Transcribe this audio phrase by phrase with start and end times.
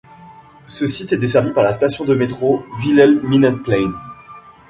[0.65, 3.93] Ce site est desservi par la station de métro Wilhelminaplein.